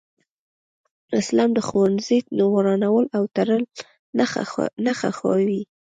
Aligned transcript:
اسلام 1.19 1.49
د 1.53 1.59
ښوونځي 1.67 2.19
ورانول 2.55 3.05
او 3.17 3.23
تړل 3.35 3.63
نه 4.87 4.93
خوښوي 4.99 5.61